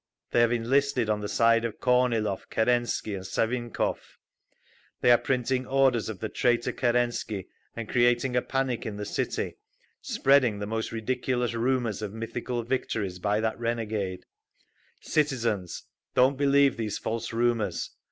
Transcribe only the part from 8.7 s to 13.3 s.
in the city, spreading the most ridiculous rumours of mythical victories